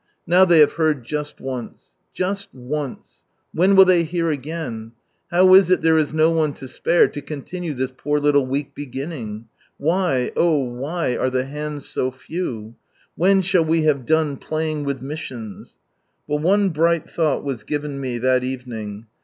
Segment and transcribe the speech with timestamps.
[0.25, 1.79] Now they have heard just oact,
[2.17, 3.25] j'usl once.
[3.53, 4.93] When will they hear again?
[5.29, 8.73] How is it there is no one to spare to continue this poor hltle weak
[8.73, 9.45] beginning?
[9.77, 12.73] Why, oh why, arc the hands so few?
[13.15, 15.75] When shall we have done" playing with missions"?
[16.27, 19.05] But one bright thought was given me that evening.